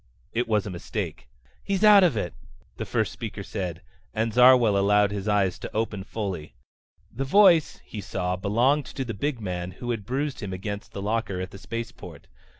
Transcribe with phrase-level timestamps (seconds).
[0.33, 1.29] It was a mistake.
[1.63, 2.33] "He's out of it,"
[2.77, 3.83] the first speaker said,
[4.15, 6.55] and Zarwell allowed his eyes to open fully.
[7.13, 11.03] The voice, he saw, belonged to the big man who had bruised him against the
[11.03, 12.25] locker at the spaceport.